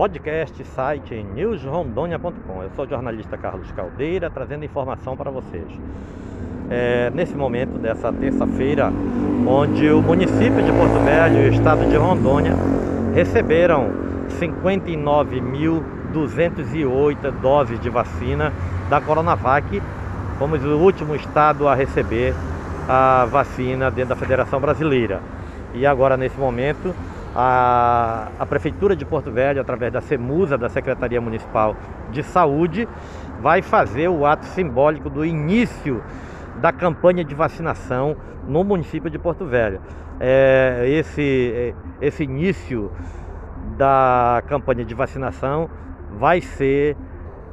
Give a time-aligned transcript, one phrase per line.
[0.00, 2.62] podcast, site newsrondônia.com.
[2.62, 5.66] Eu sou o jornalista Carlos Caldeira, trazendo informação para vocês.
[6.70, 8.90] É, nesse momento dessa terça-feira,
[9.46, 12.54] onde o município de Porto Velho e o estado de Rondônia
[13.12, 13.90] receberam
[14.40, 18.54] 59.208 doses de vacina
[18.88, 19.82] da Coronavac.
[20.38, 22.34] Fomos o último estado a receber
[22.88, 25.20] a vacina dentro da Federação Brasileira.
[25.74, 26.94] E agora, nesse momento,
[27.34, 31.76] a, a Prefeitura de Porto Velho, através da CEMUSA, da Secretaria Municipal
[32.10, 32.88] de Saúde,
[33.40, 36.02] vai fazer o ato simbólico do início
[36.60, 38.16] da campanha de vacinação
[38.46, 39.80] no município de Porto Velho.
[40.18, 42.90] É, esse, esse início
[43.76, 45.70] da campanha de vacinação
[46.18, 46.96] vai ser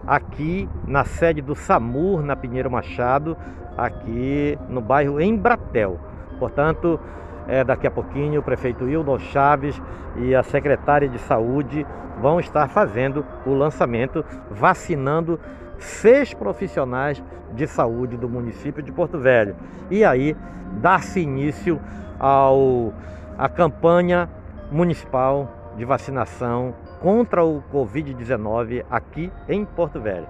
[0.05, 3.38] aqui na sede do SAMUR, na Pinheiro Machado,
[3.77, 5.99] aqui no bairro Embratel.
[6.40, 6.99] Portanto,
[7.48, 9.82] é, daqui a pouquinho o prefeito Hildon Chaves
[10.18, 11.85] e a secretária de saúde
[12.21, 15.40] vão estar fazendo o lançamento, vacinando
[15.77, 19.55] seis profissionais de saúde do município de Porto Velho.
[19.90, 20.36] E aí
[20.82, 21.80] dar-se início
[22.20, 22.94] ao
[23.38, 24.27] a campanha
[24.71, 30.27] municipal de vacinação contra o Covid-19 aqui em Porto Velho.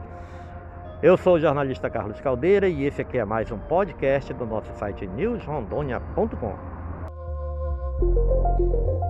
[1.02, 4.74] Eu sou o jornalista Carlos Caldeira e esse aqui é mais um podcast do nosso
[4.74, 6.77] site newsrondônia.com.
[8.44, 9.07] Thank you.